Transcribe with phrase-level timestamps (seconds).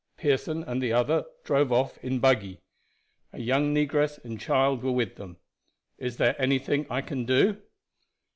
[0.17, 2.59] Pearson and the other drove off in buggy.
[3.33, 5.37] A young negress and child were with them.
[5.99, 7.61] Is there anything I can do?"